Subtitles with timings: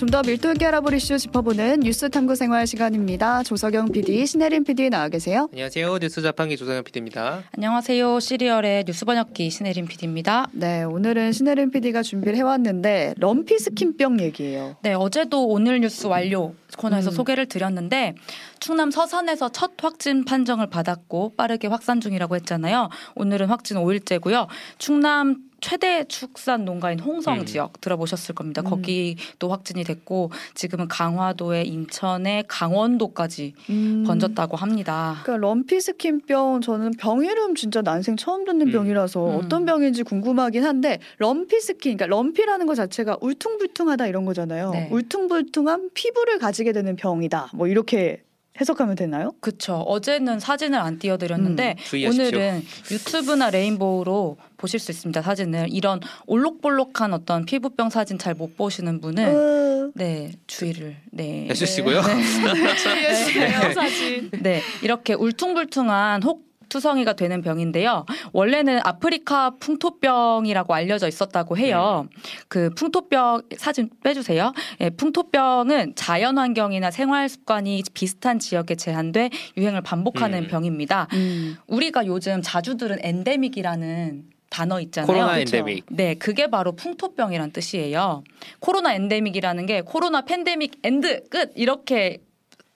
[0.00, 3.44] 좀 더 밀도 있게 알아볼 이슈 짚어보는 뉴스 탐구 생활 시간입니다.
[3.44, 5.48] 조석영 PD, 신혜림 PD 나와 계세요.
[5.52, 5.98] 안녕하세요.
[5.98, 7.44] 뉴스 자판기 조석영 PD입니다.
[7.54, 8.18] 안녕하세요.
[8.18, 10.48] 시리얼의 뉴스 번역기 신혜림 PD입니다.
[10.52, 14.76] 네, 오늘은 신혜림 PD가 준비를 해왔는데 럼피 스킨병 얘기예요.
[14.82, 17.12] 네, 어제도 오늘 뉴스 완료 코너에서 음.
[17.12, 18.14] 소개를 드렸는데
[18.58, 22.88] 충남 서산에서 첫 확진 판정을 받았고 빠르게 확산 중이라고 했잖아요.
[23.14, 24.48] 오늘은 확진 5일째고요.
[24.78, 27.46] 충남 최대 축산 농가인 홍성 음.
[27.46, 28.62] 지역 들어보셨을 겁니다.
[28.62, 28.70] 음.
[28.70, 34.04] 거기도 확진이 됐고 지금은 강화도에 인천에 강원도까지 음.
[34.06, 35.20] 번졌다고 합니다.
[35.22, 38.72] 그러니까 럼피스킨병 저는 병 이름 진짜 난생 처음 듣는 음.
[38.72, 39.36] 병이라서 음.
[39.36, 44.70] 어떤 병인지 궁금하긴 한데 럼피스킨 그러니까 lumpy라는 것 자체가 울퉁불퉁하다 이런 거잖아요.
[44.70, 44.88] 네.
[44.90, 47.50] 울퉁불퉁한 피부를 가지게 되는 병이다.
[47.54, 48.22] 뭐 이렇게
[48.60, 49.32] 해석하면 되나요?
[49.40, 49.76] 그렇죠.
[49.76, 55.22] 어제는 사진을 안 띄워드렸는데 음, 오늘은 유튜브나 레인보우로 보실 수 있습니다.
[55.22, 59.92] 사진을 이런 올록볼록한 어떤 피부병 사진 잘 못 보시는 분은 으...
[59.94, 62.00] 네 주의를 네 해주시고요.
[62.00, 62.14] 네.
[62.54, 62.76] 네.
[62.76, 63.74] 주의해주세요 네.
[63.74, 64.30] 사진.
[64.40, 68.06] 네 이렇게 울퉁불퉁한 혹 투성이가 되는 병인데요.
[68.32, 72.06] 원래는 아프리카 풍토병이라고 알려져 있었다고 해요.
[72.08, 72.22] 네.
[72.48, 74.52] 그 풍토병 사진 빼주세요.
[74.80, 80.48] 예, 풍토병은 자연 환경이나 생활 습관이 비슷한 지역에 제한돼 유행을 반복하는 음.
[80.48, 81.08] 병입니다.
[81.12, 81.56] 음.
[81.66, 85.06] 우리가 요즘 자주 들은 엔데믹이라는 단어 있잖아요.
[85.06, 85.56] 코로나 그쵸?
[85.56, 85.86] 엔데믹.
[85.90, 88.24] 네, 그게 바로 풍토병이란 뜻이에요.
[88.58, 92.18] 코로나 엔데믹이라는 게 코로나 팬데믹 end 끝 이렇게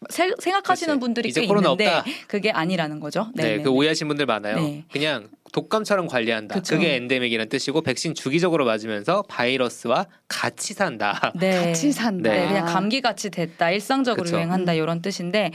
[0.09, 1.01] 세, 생각하시는 그치.
[1.01, 2.05] 분들이 꽤 있는데 없다.
[2.29, 3.29] 그게 아니라는 거죠.
[3.35, 3.69] 네, 네, 네그 네.
[3.71, 4.57] 오해하신 분들 많아요.
[4.57, 4.85] 네.
[4.93, 6.55] 그냥 독감처럼 관리한다.
[6.57, 6.77] 그쵸.
[6.77, 11.33] 그게 엔데믹이라는 뜻이고 백신 주기적으로 맞으면서 바이러스와 같이 산다.
[11.39, 11.67] 네.
[11.67, 12.31] 같이 산다.
[12.31, 13.71] 네, 그냥 감기 같이 됐다.
[13.71, 14.37] 일상적으로 그쵸.
[14.37, 14.79] 유행한다 음.
[14.79, 15.51] 이런 뜻인데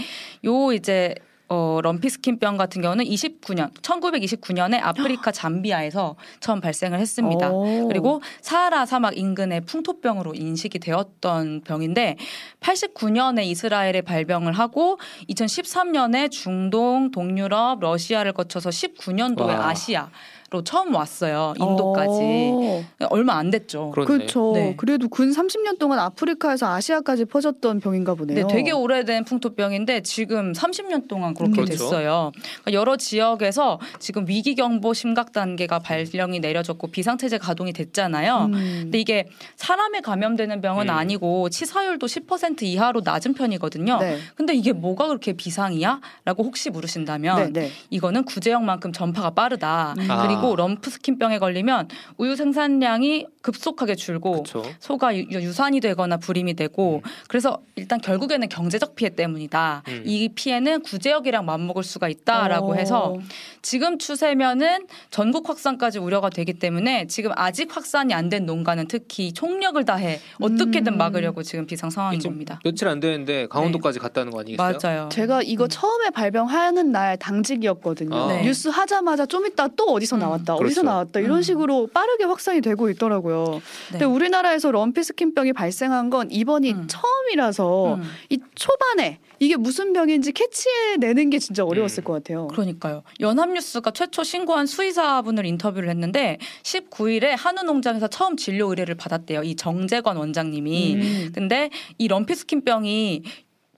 [0.45, 1.15] 요 이제
[1.49, 7.49] 어, 럼피스킨병 같은 경우는 29년, 1929년에 아프리카 잠비아에서 처음 발생을 했습니다.
[7.49, 7.87] 오.
[7.87, 12.17] 그리고 사하라 사막 인근의 풍토병으로 인식이 되었던 병인데
[12.59, 19.69] 89년에 이스라엘에 발병을 하고 2013년에 중동, 동유럽, 러시아를 거쳐서 19년도에 와.
[19.69, 20.09] 아시아
[20.51, 21.53] 로 처음 왔어요.
[21.59, 22.09] 인도까지.
[22.11, 22.83] 어.
[23.11, 23.91] 얼마 안 됐죠.
[23.91, 24.53] 그렇죠.
[24.55, 24.73] 네.
[24.77, 28.47] 그래도 근 30년 동안 아프리카에서 아시아까지 퍼졌던 병인가 보네요.
[28.47, 31.71] 네, 되게 오래된 풍토병인데 지금 30년 동안 그렇게 그렇죠.
[31.71, 32.31] 됐어요.
[32.63, 38.45] 그러니까 여러 지역에서 지금 위기 경보 심각 단계가 발령이 내려졌고 비상체제 가동이 됐잖아요.
[38.45, 38.79] 음.
[38.83, 40.95] 근데 이게 사람에 감염되는 병은 음.
[40.95, 43.99] 아니고 치사율도 10% 이하로 낮은 편이거든요.
[43.99, 44.17] 네.
[44.33, 46.01] 근데 이게 뭐가 그렇게 비상이야?
[46.25, 47.71] 라고 혹시 물으신다면 네, 네.
[47.91, 49.93] 이거는 구제형만큼 전파가 빠르다.
[49.99, 50.07] 음.
[50.23, 54.63] 그리고 그리고 럼프 스킨병에 걸리면 우유 생산량이 급속하게 줄고 그쵸.
[54.79, 57.09] 소가 유, 산이 되거나 불임이 되고 음.
[57.27, 59.83] 그래서 일단 결국에는 경제적 피해 때문이다.
[59.87, 60.03] 음.
[60.05, 62.75] 이 피해는 구제역이랑 맞먹을 수가 있다라고 오.
[62.75, 63.15] 해서
[63.61, 69.83] 지금 추세면은 전국 확산까지 우려가 되기 때문에 지금 아직 확산이 안 된 농가는 특히 총력을
[69.85, 70.97] 다해 어떻게든 음.
[70.97, 72.59] 막으려고 지금 비상 상황인 겁니다.
[72.63, 74.03] 며칠 안 되는데 강원도까지 네.
[74.03, 74.77] 갔다는 거 아니겠어요?
[74.81, 75.09] 맞아요.
[75.11, 75.69] 제가 이거 음.
[75.69, 78.15] 처음에 발병하는 날 당직이었거든요.
[78.15, 78.27] 아.
[78.27, 78.43] 네.
[78.43, 80.19] 뉴스 하자마자 좀 이따 또 어디서 음.
[80.29, 80.63] 나왔다, 음.
[80.63, 80.83] 어디서 그렇죠.
[80.83, 81.41] 나왔다 이런 음.
[81.41, 83.45] 식으로 빠르게 확산이 되고 있더라고요.
[83.53, 83.61] 네.
[83.91, 86.87] 근데 우리나라에서 럼피 스킨병이 발생한 건 이번이 음.
[86.87, 88.03] 처음이라서 음.
[88.29, 92.05] 이 초반에 이게 무슨 병인지 캐치해내는 게 진짜 어려웠을 음.
[92.05, 92.47] 것 같아요.
[92.47, 93.03] 그러니까요.
[93.19, 99.43] 연합뉴스가 최초 신고한 수의사분을 인터뷰를 했는데 19일에 한우 농장에서 처음 진료 의뢰를 받았대요.
[99.43, 100.95] 이 정재건 원장님이.
[100.95, 101.31] 음.
[101.33, 103.23] 근데 이 럼피스킨병이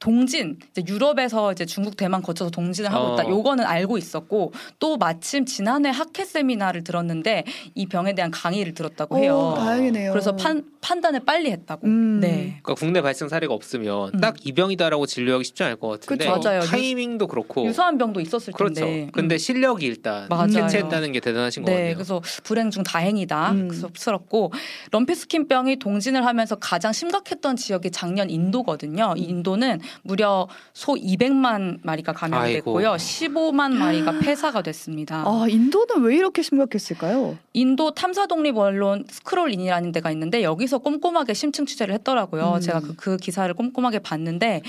[0.01, 3.27] 동진 이제 유럽에서 이제 중국 대만 거쳐서 동진을 하고 있다.
[3.27, 3.29] 어.
[3.29, 7.45] 요거는 알고 있었고 또 마침 지난해 학회 세미나를 들었는데
[7.75, 9.53] 이 병에 대한 강의를 들었다고 해요.
[9.53, 10.11] 오, 다행이네요.
[10.11, 11.87] 그래서 판 판단을 빨리 했다고.
[11.87, 12.19] 음.
[12.19, 12.59] 네.
[12.63, 14.19] 그러니까 국내 발생 사례가 없으면 음.
[14.19, 16.61] 딱이 병이다라고 진료하기 쉽지 않을 것 같은데 그쵸, 맞아요.
[16.61, 18.85] 타이밍도 그렇고 유사한 병도 있었을 그렇죠.
[18.85, 19.09] 텐데.
[19.13, 19.37] 근데 음.
[19.37, 21.93] 실력이 일단 캐치했다는 게 대단하신 네, 거예요.
[21.95, 23.51] 그래서 불행 중 다행이다.
[23.51, 23.71] 음.
[23.71, 24.51] 섭스럽고
[24.91, 29.13] 럼피스킨병이 동진을 하면서 가장 심각했던 지역이 작년 인도거든요.
[29.17, 32.93] 이 인도는 무려 소 200만 마리가 감염됐고요.
[32.93, 35.23] 15만 마리가 폐사가 됐습니다.
[35.27, 37.37] 아, 인도는 왜 이렇게 심각했을까요?
[37.53, 42.53] 인도 탐사 독립 언론 스크롤인이라는 데가 있는데 여기 서 꼼꼼하게 심층 취재를 했더라고요.
[42.55, 42.61] 음.
[42.61, 44.61] 제가 그, 그 기사를 꼼꼼하게 봤는데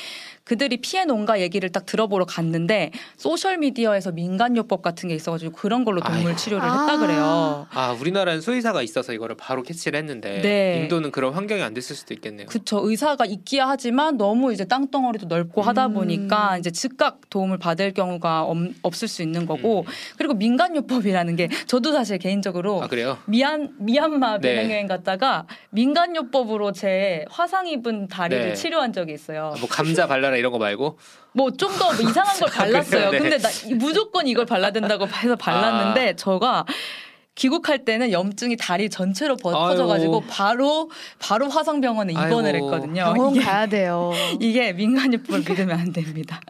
[0.42, 6.00] 그들이 피해 농가 얘기를 딱 들어보러 갔는데 소셜 미디어에서 민간요법 같은 게 있어가지고 그런 걸로
[6.00, 6.36] 동물.
[6.36, 6.80] 치료를 아.
[6.80, 7.66] 했다 그래요.
[7.70, 10.80] 아 우리나라는 수의사가 있어서 이거를 바로 캐치를 했는데 네.
[10.82, 12.48] 인도는 그런 환경이 안 됐을 수도 있겠네요.
[12.48, 12.80] 그렇죠.
[12.82, 15.94] 의사가 있기야 하지만 너무 이제 땅덩어리도 넓고 하다 음.
[15.94, 19.92] 보니까 이제 즉각 도움을 받을 경우가 없, 없을 수 있는 거고 음.
[20.16, 23.18] 그리고 민간요법이라는 게 저도 사실 개인적으로 아, 그래요?
[23.26, 24.54] 미안 미얀마 네.
[24.54, 28.54] 배낭여행 갔다가 민 간요법으로 제 화상 입은 다리를 네.
[28.54, 29.52] 치료한 적이 있어요.
[29.54, 30.98] 아, 뭐 감자 발라라 이런 거 말고
[31.32, 33.10] 뭐 좀더 뭐 이상한 걸 발랐어요.
[33.10, 33.18] 네.
[33.18, 36.16] 근데 나 무조건 이걸 발라야 된다고 해서 발랐는데 아.
[36.16, 36.64] 저가
[37.34, 42.66] 귀국할 때는 염증이 다리 전체로 퍼져가지고 바로 바로 화성병원에 입원을 아이고.
[42.66, 43.14] 했거든요.
[43.14, 44.12] 병원 가야 돼요.
[44.40, 46.40] 이게 민간요법을 믿으면 안 됩니다.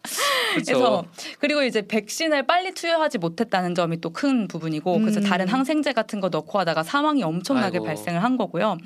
[0.55, 1.05] 그래서
[1.39, 5.01] 그리고 이제 백신을 빨리 투여하지 못했다는 점이 또 큰 부분이고 음.
[5.03, 7.87] 그래서 다른 항생제 같은 거 넣고 하다가 사망이 엄청나게 아이고.
[7.87, 8.77] 발생을 한 거고요.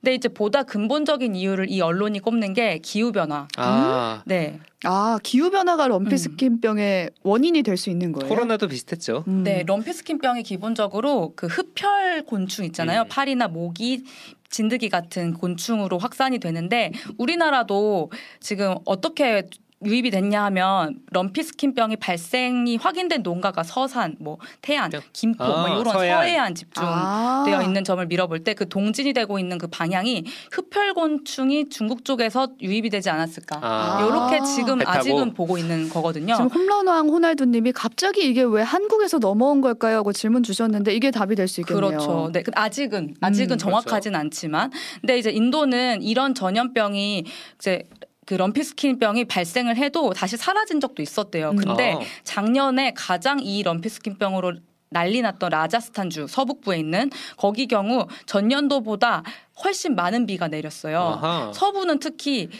[0.00, 3.46] 근데 이제 보다 근본적인 이유를 이 언론이 꼽는 게 기후 변화.
[3.56, 4.22] 아.
[4.26, 4.58] 네.
[4.84, 7.10] 아 기후 변화가 럼피스킨병의 음.
[7.22, 8.28] 원인이 될 수 있는 거예요.
[8.28, 9.24] 코로나도 비슷했죠.
[9.28, 9.44] 음.
[9.44, 13.02] 네, 럼피스킨병이 기본적으로 그 흡혈 곤충 있잖아요.
[13.02, 13.08] 음.
[13.08, 14.02] 파리나 모기,
[14.50, 18.10] 진드기 같은 곤충으로 확산이 되는데 우리나라도
[18.40, 19.44] 지금 어떻게
[19.84, 25.80] 유입이 됐냐 하면 럼피 스킨병이 발생이 확인된 농가가 서산, 뭐 태안, 김포 뭐 아, 뭐
[25.80, 27.62] 이런 서해안, 서해안 집중되어 아.
[27.62, 33.08] 있는 점을 밀어볼 때 그 동진이 되고 있는 그 방향이 흡혈곤충이 중국 쪽에서 유입이 되지
[33.08, 34.06] 않았을까 아.
[34.06, 36.34] 이렇게 지금 아직은 보고 있는 거거든요.
[36.34, 39.98] 지금 홈런왕 호날두님이 갑자기 이게 왜 한국에서 넘어온 걸까요?
[39.98, 41.88] 하고 질문 주셨는데 이게 답이 될 수 있겠네요.
[41.90, 42.30] 그렇죠.
[42.32, 44.20] 네, 그 아직은 아직은 음, 정확하진 그렇죠.
[44.26, 44.70] 않지만,
[45.00, 47.24] 근데 이제 인도는 이런 전염병이
[47.58, 47.84] 이제
[48.26, 51.50] 그 럼피스킨병이 발생을 해도 다시 사라진 적도 있었대요.
[51.50, 51.56] 음.
[51.56, 52.00] 근데 아.
[52.24, 54.54] 작년에 가장 이 럼피스킨병으로
[54.90, 59.22] 난리 났던 라자스탄주 서북부에 있는 거기 경우 전년도보다
[59.64, 60.98] 훨씬 많은 비가 내렸어요.
[60.98, 61.52] 아하.
[61.54, 62.50] 서부는 특히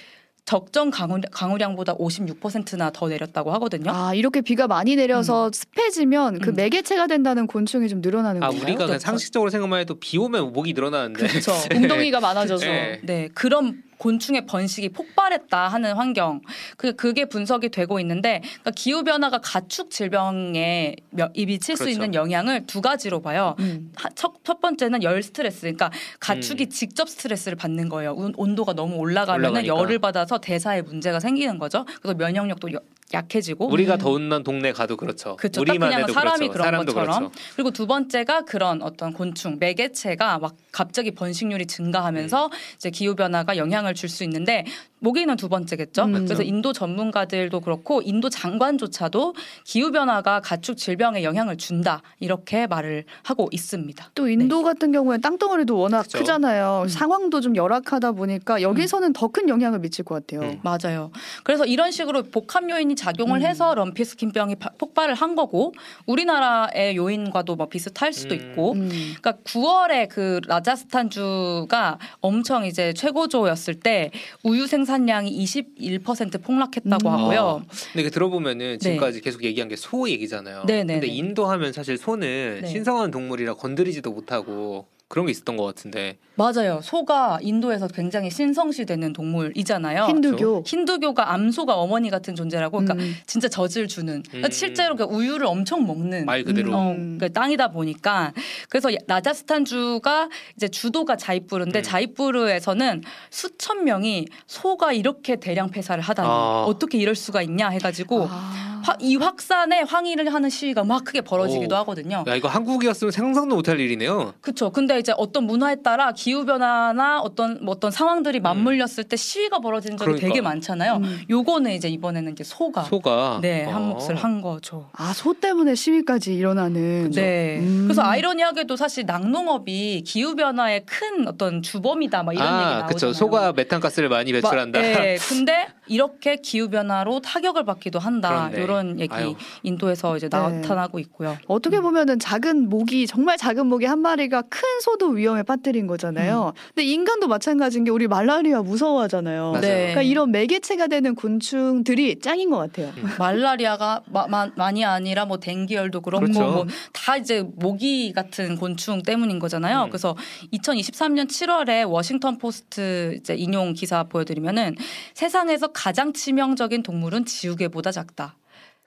[0.45, 3.91] 적정 강우, 강우량보다 56%나 더 내렸다고 하거든요.
[3.93, 5.53] 아 이렇게 비가 많이 내려서 음.
[5.53, 6.55] 습해지면 그 음.
[6.57, 8.63] 매개체가 된다는 곤충이 좀 늘어나는 아, 거예요.
[8.63, 8.99] 우리가 그렇죠.
[8.99, 11.29] 상식적으로 생각만 해도 비 오면 목이 늘어나는데.
[11.29, 11.53] 그렇죠.
[11.73, 12.67] 웅덩이가 많아져서.
[12.67, 13.01] 네.
[13.05, 13.29] 네.
[13.35, 16.41] 그런 곤충의 번식이 폭발했다 하는 환경
[16.77, 20.97] 그 그게 분석이 되고 있는데 그러니까 기후 변화가 가축 질병에
[21.35, 21.85] 이 미칠 그렇죠.
[21.85, 23.55] 수 있는 영향을 두 가지로 봐요.
[23.61, 23.93] 음.
[24.17, 25.61] 첫, 첫 번째는 열 스트레스.
[25.61, 26.69] 그러니까 가축이 음.
[26.69, 28.15] 직접 스트레스를 받는 거예요.
[28.37, 31.85] 온도가 너무 올라가면 열을 받아서 대사에 문제가 생기는 거죠.
[32.01, 32.71] 그래서 면역력도
[33.13, 33.99] 약해지고 우리가 음.
[33.99, 35.37] 더운 난 동네 가도 그렇죠.
[35.37, 35.61] 그렇죠.
[35.61, 36.71] 우리만 해도 사람이 그렇죠.
[36.71, 37.19] 그런 것처럼.
[37.19, 37.33] 그렇죠.
[37.55, 42.51] 그리고 두 번째가 그런 어떤 곤충 매개체가 막 갑자기 번식률이 증가하면서 음.
[42.77, 44.65] 이제 기후 변화가 영향을 줄 수 있는데
[45.01, 46.05] 모기는 두 번째겠죠.
[46.05, 46.25] 음.
[46.27, 49.35] 그래서 인도 전문가들도 그렇고 인도 장관조차도
[49.65, 54.11] 기후 변화가 가축 질병에 영향을 준다 이렇게 말을 하고 있습니다.
[54.15, 54.63] 또 인도 네.
[54.65, 56.19] 같은 경우에 땅덩어리도 워낙 그렇죠.
[56.19, 56.83] 크잖아요.
[56.85, 56.89] 음.
[56.89, 59.13] 상황도 좀 열악하다 보니까 여기서는 음.
[59.13, 60.49] 더큰 영향을 미칠 것 같아요.
[60.49, 60.61] 음.
[60.63, 61.11] 맞아요.
[61.43, 63.47] 그래서 이런 식으로 복합 요인이 작용을 음.
[63.47, 65.75] 해서 럼피 스킨병이 폭발을 한 거고
[66.07, 68.41] 우리나라의 요인과도 뭐 비슷할 수도 음.
[68.41, 68.89] 있고 음.
[69.21, 74.11] 그러니까 9월에 그 라자스탄주가 엄청 이제 최고조였을 때
[74.45, 77.13] 우유 생산량이 21% 폭락했다고 음.
[77.13, 77.63] 하고요.
[77.69, 78.79] 아, 근데 들어보면은 네.
[78.79, 79.25] 지금까지 네.
[79.25, 80.65] 계속 얘기한 게 소 얘기잖아요.
[80.67, 80.85] 네네.
[80.85, 81.13] 네, 근데 네.
[81.13, 82.69] 인도 하면 사실 소는 네.
[82.69, 86.17] 신성한 동물이라 건드리지도 못하고 그런 게 있었던 것 같은데.
[86.37, 86.81] 맞아요.
[86.83, 90.07] 소가 인도에서 굉장히 신성시되는 동물이잖아요.
[90.07, 90.37] 힌두교.
[90.37, 90.63] 그렇죠?
[90.65, 92.79] 힌두교가 암소가 어머니 같은 존재라고.
[92.79, 93.15] 그러니까 음.
[93.27, 94.23] 진짜 젖을 주는.
[94.23, 94.51] 그러니까 음.
[94.51, 96.25] 실제로 그 우유를 엄청 먹는.
[96.25, 96.75] 말 그대로.
[96.75, 98.33] 어, 그러니까 땅이다 보니까.
[98.71, 101.83] 그래서 라자스탄주가 이제 주도가 자이푸르인데 음.
[101.83, 106.65] 자이푸르에서는 수천 명이 소가 이렇게 대량 폐사를 하다니 아.
[106.67, 108.29] 어떻게 이럴 수가 있냐 해가지고.
[108.31, 108.73] 아.
[108.99, 111.79] 이 확산에 항의를 하는 시위가 막 크게 벌어지기도 오.
[111.79, 112.25] 하거든요.
[112.27, 114.35] 야 이거 한국이었으면 상상도 못할 일이네요.
[114.41, 114.71] 그렇죠.
[114.71, 118.43] 근데 이제 어떤 문화에 따라 기후 변화나 어떤 뭐 어떤 상황들이 음.
[118.43, 120.29] 맞물렸을 때 시위가 벌어지는 적이 그러니까.
[120.29, 120.97] 되게 많잖아요.
[120.97, 121.21] 음.
[121.29, 124.89] 요거는 이제 이번에는 이제 소가 소가 네, 한 몫을 한 거죠.
[124.93, 127.11] 아, 소 때문에 시위까지 일어나는.
[127.11, 127.59] 네.
[127.59, 127.85] 음.
[127.87, 132.87] 그래서 아이러니하게도 사실 낙농업이 기후 변화의 큰 어떤 주범이다 막 이런 아, 얘기 나오잖아요.
[132.87, 133.13] 그렇죠.
[133.13, 134.79] 소가 메탄가스를 많이 배출한다.
[134.79, 135.17] 마, 네.
[135.29, 138.51] 근데 이렇게 기후 변화로 타격을 받기도 한다.
[138.55, 139.35] 이런 얘기 아유.
[139.63, 140.39] 인도에서 이제 네.
[140.39, 141.37] 나타나고 있고요.
[141.47, 141.83] 어떻게 음.
[141.83, 146.55] 보면은 작은 모기 정말 작은 모기 한 마리가 큰 소도 위험에 빠뜨린 거잖아요.
[146.57, 146.61] 음.
[146.69, 149.59] 근데 인간도 마찬가지인 게 우리 말라리아 무서워하잖아요.
[149.61, 149.61] 네.
[149.61, 152.91] 그러니까 이런 매개체가 되는 곤충들이 짱인 것 같아요.
[152.97, 153.11] 음.
[153.19, 156.41] 말라리아가 마, 마, 많이 아니라 뭐 댕기열도 그렇고 그렇죠.
[156.41, 159.85] 뭐다 이제 모기 같은 곤충 때문인 거잖아요.
[159.85, 159.91] 음.
[159.91, 160.17] 그래서
[160.55, 164.75] 2023년 7월에 워싱턴 포스트 이제 인용 기사 보여드리면은
[165.13, 168.37] 세상에서 가장 치명적인 동물은 지우개보다 작다.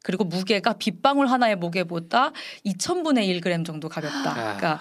[0.02, 2.32] 그리고 무게가 빗방울 하나의 무게보다
[2.66, 4.30] 2,000분의 1g 정도 가볍다.
[4.30, 4.34] 아.
[4.34, 4.80] 그러니까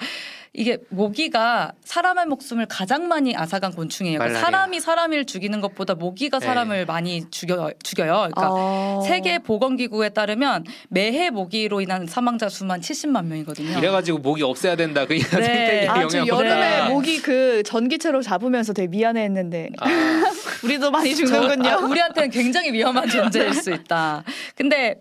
[0.57, 4.21] 이게 모기가 사람의 목숨을 가장 많이 앗아간 곤충이에요.
[4.21, 6.47] 그러니까 사람이 사람을 죽이는 것보다 모기가 네.
[6.47, 6.85] 사람을 네.
[6.85, 8.31] 많이 죽여 죽여요.
[8.33, 9.03] 그러니까 어...
[9.05, 13.79] 세계 보건기구에 따르면 매해 모기로 인한 사망자 수만 70만 명이거든요.
[13.79, 15.07] 이래가지고 모기 없애야 된다.
[15.07, 15.89] 그 네.
[15.89, 19.87] 아주 여름에 모기 그 전기체로 잡으면서 되게 미안해했는데 아.
[20.63, 21.69] 우리도 많이 죽는군요.
[21.69, 24.23] 아, 우리한테는 굉장히 위험한 존재일 수 있다.
[24.55, 24.95] 근데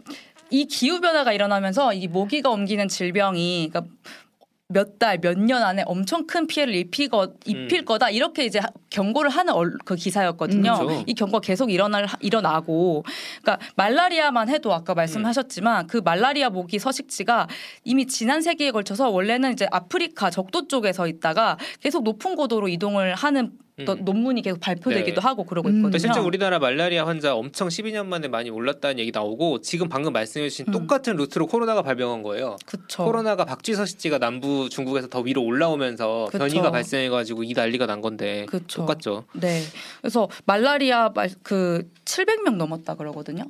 [0.49, 3.91] 이 기후 변화가 일어나면서 이 모기가 옮기는 질병이 그러니까
[4.73, 7.85] 몇 달, 몇 년 안에 엄청 큰 피해를 입히거, 입힐 음.
[7.85, 10.71] 거다 이렇게 이제 경고를 하는 얼, 그 기사였거든요.
[10.73, 11.03] 음, 그렇죠.
[11.07, 13.03] 이 경고가 계속 일어날 일어나고,
[13.41, 15.87] 그러니까 말라리아만 해도 아까 말씀하셨지만 음.
[15.87, 17.47] 그 말라리아 모기 서식지가
[17.83, 23.51] 이미 지난 세기에 걸쳐서 원래는 이제 아프리카 적도 쪽에서 있다가 계속 높은 고도로 이동을 하는
[23.85, 24.05] 또 음.
[24.05, 25.27] 논문이 계속 발표되기도 네.
[25.27, 25.77] 하고 그러고 음.
[25.77, 25.97] 있거든요.
[25.97, 30.71] 실제 우리나라 말라리아 환자 엄청 12년 만에 많이 올랐다는 얘기 나오고 지금 방금 말씀해주신 음.
[30.71, 32.57] 똑같은 루트로 코로나가 발병한 거예요.
[32.67, 33.03] 그쵸.
[33.03, 36.37] 코로나가 박쥐서식지가 남부 중국에서 더 위로 올라오면서 그쵸.
[36.37, 38.81] 변이가 발생해가지고 이 난리가 난 건데 그쵸.
[38.81, 39.25] 똑같죠.
[39.33, 39.61] 네.
[40.01, 43.45] 그래서 말라리아 말, 그 700명 넘었다 그러거든요.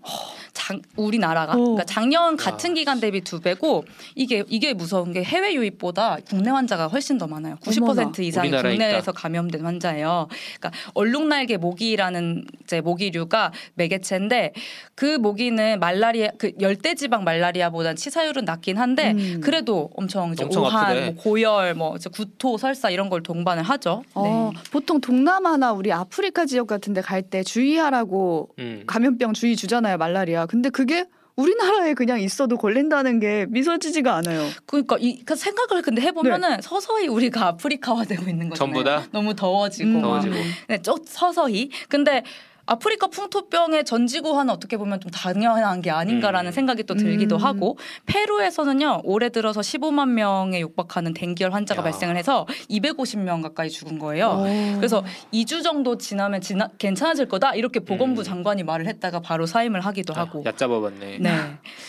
[0.53, 2.73] 장, 우리나라가 그러니까 작년 같은 아.
[2.73, 3.83] 기간 대비 두 배고
[4.15, 7.57] 이게 이게 무서운 게 해외 유입보다 국내 환자가 훨씬 더 많아요.
[7.61, 8.11] 90% 어머나.
[8.19, 10.12] 이상이 국내에서 감염된 환자예요.
[10.29, 14.53] 그러니까 얼룩날개 모기라는 이제 모기류가 매개체인데
[14.95, 19.41] 그 모기는 말라리아 그 열대지방 말라리아보다 치사율은 낮긴 한데 음.
[19.43, 24.03] 그래도 엄청 이제 엄청 오한, 뭐 고열, 뭐 구토, 설사 이런 걸 동반을 하죠.
[24.13, 24.59] 어, 네.
[24.71, 28.83] 보통 동남아나 우리 아프리카 지역 같은데 갈 때 주의하라고 음.
[28.85, 30.45] 감염병 주의 주잖아요 말라리아.
[30.45, 31.05] 근데 그게
[31.35, 34.47] 우리나라에 그냥 있어도 걸린다는 게 미소지지가 않아요.
[34.65, 36.61] 그러니까 이그 생각을 근데 해보면은 네.
[36.61, 38.55] 서서히 우리가 아프리카화되고 있는 거잖아요.
[38.55, 40.01] 전부 다 너무 더워지고, 음.
[40.01, 40.35] 더워지고.
[40.67, 41.69] 네, 쪽 서서히.
[41.89, 42.23] 근데
[42.65, 46.53] 아프리카 풍토병의 전지구화는 어떻게 보면 좀 당연한 게 아닌가라는 음.
[46.53, 47.43] 생각이 또 들기도 음.
[47.43, 51.83] 하고 페루에서는요 올해 들어서 15만 명에 육박하는 댕기열 환자가 야.
[51.83, 54.45] 발생을 해서 250명 가까이 죽은 거예요.
[54.45, 54.77] 오.
[54.77, 55.03] 그래서
[55.33, 58.23] 2주 정도 지나면 지나, 괜찮아질 거다 이렇게 보건부 음.
[58.23, 60.43] 장관이 말을 했다가 바로 사임을 하기도 하고.
[60.45, 61.17] 얕잡아봤네.
[61.19, 61.31] 네.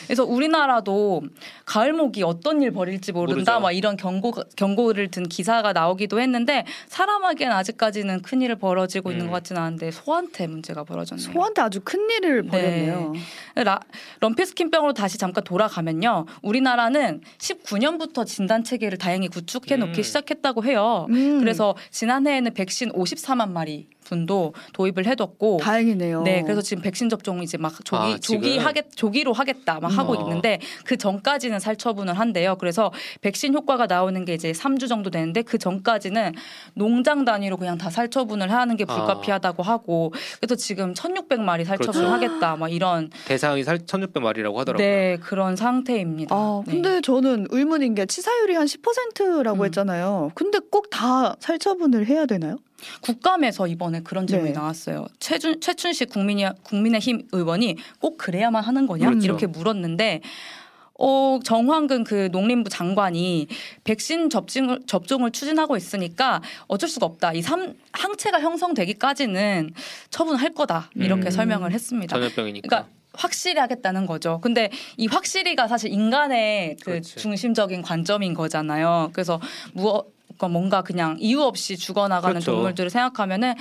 [0.07, 1.23] 그래서 우리나라도
[1.66, 8.23] 가을목이 어떤 일 벌일지 모른다 막 이런 경고 경고를 든 기사가 나오기도 했는데 사람에겐 아직까지는
[8.23, 9.31] 큰 일을 벌어지고 있는 음.
[9.31, 11.33] 것 같지는 않은데 소한테 문 제가 벌어졌네요.
[11.33, 12.49] 소한테 아주 큰 일을 네.
[12.49, 13.12] 벌였네요.
[13.56, 13.64] 네.
[14.21, 16.26] 럼피스킨병으로 다시 잠깐 돌아가면요.
[16.42, 20.02] 우리나라는 19년부터 진단 체계를 다행히 구축해 놓기 음.
[20.02, 21.06] 시작했다고 해요.
[21.11, 21.40] 음.
[21.40, 26.23] 그래서 지난해에는 백신 54만 마리 분도 도입을 해뒀고 다행이네요.
[26.23, 29.99] 네, 그래서 지금 백신 접종 이제 막 조기 아, 조기 하겠 조기로 하겠다 막 음.
[29.99, 32.57] 하고 있는데 그 전까지는 살처분을 한대요.
[32.57, 32.93] 그래서
[33.23, 36.35] 백신 효과가 나오는 게 이제 3주 정도 되는데 그 전까지는
[36.75, 39.67] 농장 단위로 그냥 다 살처분을 하는 게 불가피하다고 아.
[39.67, 42.13] 하고 그래서 지금 1,600마리 살처분을 그렇죠.
[42.13, 44.77] 하겠다 막 이런 대상이 살 1,600마리라고 하더라고요.
[44.77, 46.35] 네, 그런 상태입니다.
[46.35, 46.73] 아, 네.
[46.73, 47.01] 근데 네.
[47.01, 49.65] 저는 의문인 게 치사율이 한 10%라고 음.
[49.65, 50.31] 했잖아요.
[50.35, 52.59] 근데 꼭다 살처분을 해야 되나요?
[53.01, 54.59] 국감에서 이번에 그런 질문이 네.
[54.59, 55.07] 나왔어요.
[55.19, 59.25] 최준, 최춘식 국민이, 국민의힘 의원이 꼭 그래야만 하는 거냐 그렇죠.
[59.25, 60.21] 이렇게 물었는데
[60.97, 63.49] 어, 정황근 그 농림부 장관이
[63.83, 67.33] 백신 접종을, 접종을 추진하고 있으니까 어쩔 수가 없다.
[67.33, 69.75] 이 삼, 항체가 형성되기까지는
[70.11, 70.91] 처분할 거다.
[70.95, 71.31] 이렇게 음.
[71.33, 72.15] 설명을 했습니다.
[72.15, 72.69] 전염병이니까.
[72.69, 74.39] 그러니까 확실히 하겠다는 거죠.
[74.41, 77.17] 근데 이 확실히가 사실 인간의 그 그렇지.
[77.17, 79.11] 중심적인 관점인 거잖아요.
[79.13, 79.41] 그래서
[79.73, 82.53] 무엇 그러니까 뭔가 그냥 이유 없이 죽어나가는 그렇죠.
[82.53, 83.55] 동물들을 생각하면은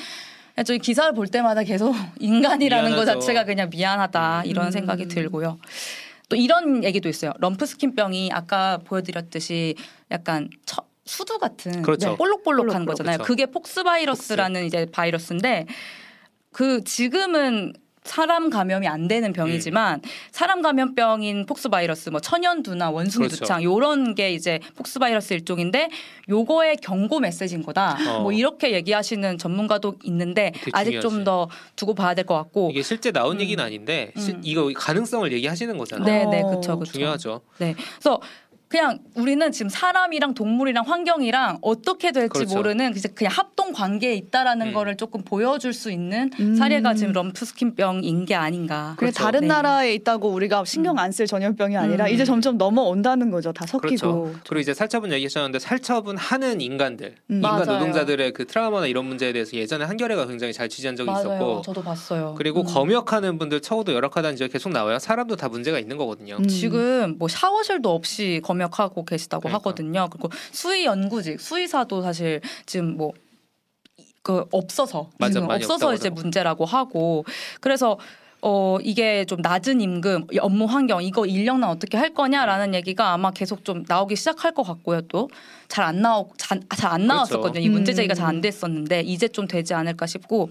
[0.65, 2.96] 저희 기사를 볼 때마다 계속 인간이라는.
[2.96, 4.72] 것 자체가 그냥 미안하다 이런 음.
[4.72, 5.58] 생각이 들고요.
[6.30, 7.34] 또 이런 얘기도 있어요.
[7.39, 9.75] 럼프스킨병이 아까 보여드렸듯이
[10.12, 12.12] 약간 처, 수두 같은 그렇죠.
[12.12, 13.18] 네, 볼록볼록한 거잖아요.
[13.18, 13.27] 그렇죠.
[13.27, 14.65] 그게 폭스바이러스라는 폭스.
[14.68, 15.65] 이제 바이러스인데
[16.51, 20.10] 그 지금은 사람 감염이 안 되는 병이지만 음.
[20.31, 23.63] 사람 감염병인 폭스바이러스 뭐 천연두나 원숭이두창 그렇죠.
[23.63, 25.89] 요런 게 이제 폭스바이러스 일종인데
[26.29, 27.98] 요거의 경고 메시지인 거다.
[28.10, 28.19] 어.
[28.22, 33.12] 뭐 이렇게 얘기하시는 전문가도 있는데 아직 좀 더 두고 봐야 될 것 같고 이게 실제
[33.12, 33.41] 나온 음.
[33.41, 34.41] 얘기는 아닌데 음.
[34.43, 36.05] 이거 가능성을 얘기하시는 거잖아요.
[36.05, 36.91] 네, 네, 그렇죠, 그렇죠.
[36.93, 37.41] 중요하죠.
[37.60, 38.19] 네, 그래서
[38.74, 42.56] 그냥 우리는 지금 사람이랑 동물이랑 환경이랑 어떻게 될지 그렇죠.
[42.56, 44.74] 모르는 그냥 합동 관계에 있다라는 음.
[44.74, 46.56] 거를 조금 보여줄 수 있는 음.
[46.56, 48.96] 사례가 지금 럼프스킨병인 게 아닌가.
[48.98, 49.24] 그래 그렇죠.
[49.24, 49.48] 다른 네.
[49.48, 52.10] 나라에 있다고 우리가 신경 안 쓸 전염병이 아니라 음.
[52.10, 53.53] 이제 점점 넘어온다는 거죠.
[53.53, 54.24] 다 섞이고.
[54.24, 54.39] 그렇죠.
[54.50, 57.36] 그리고 이제 살처분 얘기하셨는데 살처분 하는 인간들, 음.
[57.36, 57.77] 인간 맞아요.
[57.77, 61.22] 노동자들의 그 트라우마나 이런 문제에 대해서 예전에 한겨레가 굉장히 잘 취재한 적이 맞아요.
[61.27, 62.34] 있었고, 저도 봤어요.
[62.39, 62.65] 그리고 음.
[62.65, 64.98] 검역하는 분들 처우도 열악하다는 지적 계속 나와요.
[64.98, 66.38] 사람도 다 문제가 있는 거거든요.
[66.39, 66.48] 음.
[66.48, 69.58] 지금 뭐 샤워실도 없이 검역 하고 계시다고 그러니까.
[69.60, 70.08] 하거든요.
[70.12, 77.25] 그리고 수의 연구직, 수의사도 사실 지금 뭐그 없어서 맞아, 지금 없어서 이제 문제라고 하고
[77.62, 77.98] 그래서
[78.46, 82.74] 어 이게 좀 낮은 임금, 업무 환경 이거 인력난 어떻게 할 거냐라는 음.
[82.74, 85.01] 얘기가 아마 계속 좀 나오기 시작할 것 같고요.
[85.03, 85.29] 또
[85.70, 86.98] 잘 안 나오 잘안 그렇죠.
[87.08, 87.63] 나왔었거든요.
[87.65, 90.50] 이 문제 제기가 잘 안 됐었는데 이제 좀 되지 않을까 싶고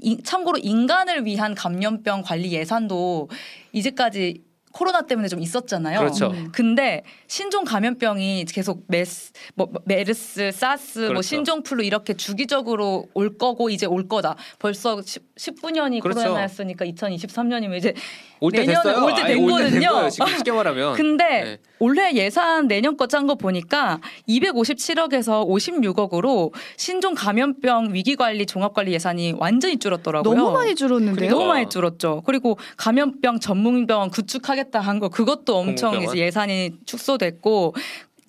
[0.00, 3.28] 이, 참고로 인간을 위한 감염병 관리 예산도
[3.72, 4.42] 이제까지
[4.78, 5.98] 코로나 때문에 좀 있었잖아요.
[5.98, 6.28] 그렇죠.
[6.28, 6.52] 음.
[6.52, 11.14] 근데 신종 감염병이 계속 메스, 뭐 메르스, 사스, 뭐 그렇죠.
[11.14, 14.36] 뭐 신종 플루 이렇게 주기적으로 올 거고 이제 올 거다.
[14.60, 16.20] 벌써 10, 19년이 그렇죠.
[16.20, 17.92] 코로나였으니까 2023년이면 이제
[18.40, 19.02] 올때 됐어요.
[19.04, 20.08] 올때 된 거든요.
[20.10, 20.94] 쉽게 말하면.
[20.94, 21.58] 근데 네.
[21.80, 28.92] 올해 예산 내년 거 짠 거 보니까 257억에서 56억으로 신종 감염병 위기 관리 종합 관리
[28.92, 30.34] 예산이 완전히 줄었더라고요.
[30.34, 31.30] 너무 많이 줄었는데요.
[31.30, 32.22] 너무 많이 줄었죠.
[32.26, 35.08] 그리고 감염병 전문병원 구축하겠다 한 거.
[35.08, 37.74] 그것도 엄청 이제 예산이 축소됐고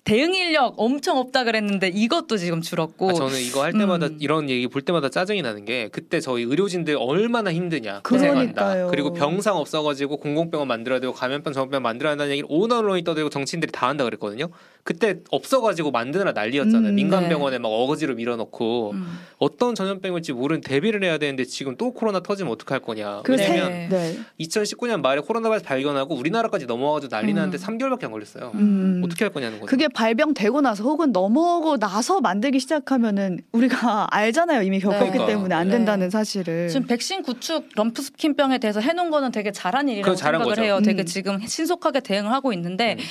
[0.02, 3.10] 대응 인력 엄청 없다 그랬는데 이것도 지금 줄었고.
[3.10, 4.16] 아, 저는 이거 할 때마다 음.
[4.18, 8.00] 이런 얘기 볼 때마다 짜증이 나는 게 그때 저희 의료진들 얼마나 힘드냐.
[8.02, 8.86] 고생한다.
[8.88, 13.70] 그리고 병상 없어가지고 공공병원 만들어야 되고 감염병 전문병원 만들어야 한다는 얘기를 온 언론이 떠들고 정치인들이
[13.72, 14.48] 다 한다 그랬거든요
[14.84, 17.28] 그때 없어가지고 만드느라 난리였잖아요 음, 민간 네.
[17.28, 19.18] 병원에 막 어거지로 밀어넣고 음.
[19.38, 23.88] 어떤 전염병 일지 모르는 대비를 해야 되는데 지금 또 코로나 터지면 어떡할 거냐 그 왜냐면
[23.88, 24.18] 네.
[24.40, 27.60] 2019년 말에 코로나 바이러스 발견하고 우리나라까지 넘어가지고 난리 나는데 음.
[27.60, 29.02] 3개월밖에 안 걸렸어요 음.
[29.04, 34.62] 어떻게 할 거냐는 거죠 그게 발병되고 나서 혹은 넘어오고 나서 만들기 시작하면은 우리가 알잖아요.
[34.62, 35.26] 이미 겪었기 네.
[35.26, 36.10] 때문에 안 된다는 네.
[36.10, 36.68] 사실을.
[36.68, 40.62] 지금 백신 구축 럼프 스킨병에 대해서 해놓은 거는 되게 잘한 일이라고 생각을 거죠.
[40.62, 40.80] 해요.
[40.84, 41.06] 되게 음.
[41.06, 43.04] 지금 신속하게 대응을 하고 있는데 음.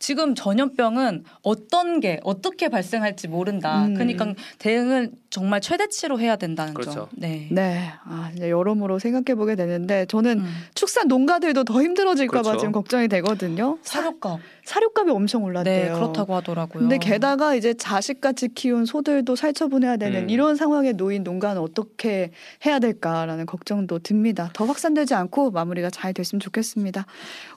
[0.00, 3.84] 지금 전염병은 어떤 게 어떻게 발생할지 모른다.
[3.84, 3.94] 음.
[3.94, 6.92] 그러니까 대응을 정말 최대치로 해야 된다는 그렇죠.
[6.92, 7.08] 점.
[7.12, 7.48] 네.
[7.52, 7.92] 네.
[8.04, 10.46] 아, 이제 여러모로 생각해 보게 되는데 저는 음.
[10.74, 12.58] 축산 농가들도 더 힘들어질까 봐 그렇죠.
[12.58, 13.78] 지금 걱정이 되거든요.
[13.82, 14.40] 사료값.
[14.64, 15.92] 사료값이 엄청 올랐대요.
[15.92, 16.80] 네, 그렇다고 하더라고요.
[16.80, 20.30] 근데 게다가 이제 자식같이 키운 소들도 살처분해야 되는 음.
[20.30, 22.30] 이런 상황에 놓인 농가는 어떻게
[22.64, 24.50] 해야 될까라는 걱정도 듭니다.
[24.54, 27.04] 더 확산되지 않고 마무리가 잘 됐으면 좋겠습니다.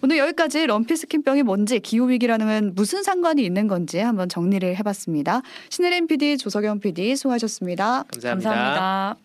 [0.02, 5.42] 오늘 여기까지 럼피 스킨병이 뭔지 기후 위기 라는 무슨 상관이 있는 건지 한번 정리를 해봤습니다.
[5.70, 8.50] 신혜림 PD, 조석영 PD 수고하셨습니다 감사합니다.
[8.50, 9.24] 감사합니다.